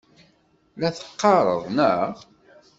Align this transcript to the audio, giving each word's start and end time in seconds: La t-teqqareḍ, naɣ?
La 0.79 0.89
t-teqqareḍ, 0.91 1.61
naɣ? 1.77 2.09